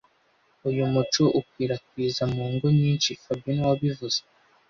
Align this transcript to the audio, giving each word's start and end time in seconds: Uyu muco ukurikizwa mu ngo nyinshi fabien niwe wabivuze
Uyu 0.69 0.83
muco 0.93 1.23
ukurikizwa 1.39 2.23
mu 2.33 2.43
ngo 2.51 2.65
nyinshi 2.79 3.09
fabien 3.21 3.51
niwe 3.55 3.69
wabivuze 3.69 4.19